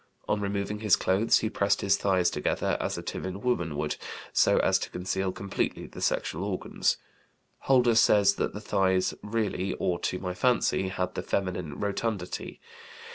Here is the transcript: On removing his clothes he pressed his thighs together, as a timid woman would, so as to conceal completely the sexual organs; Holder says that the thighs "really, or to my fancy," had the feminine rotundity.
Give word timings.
On 0.27 0.41
removing 0.41 0.79
his 0.79 0.95
clothes 0.95 1.37
he 1.41 1.49
pressed 1.51 1.81
his 1.81 1.95
thighs 1.95 2.31
together, 2.31 2.75
as 2.79 2.97
a 2.97 3.03
timid 3.03 3.43
woman 3.43 3.77
would, 3.77 3.97
so 4.33 4.57
as 4.57 4.79
to 4.79 4.89
conceal 4.89 5.31
completely 5.31 5.85
the 5.85 6.01
sexual 6.01 6.43
organs; 6.43 6.97
Holder 7.59 7.93
says 7.93 8.33
that 8.37 8.53
the 8.55 8.61
thighs 8.61 9.13
"really, 9.21 9.75
or 9.75 9.99
to 9.99 10.17
my 10.17 10.33
fancy," 10.33 10.87
had 10.87 11.13
the 11.13 11.21
feminine 11.21 11.79
rotundity. 11.79 12.59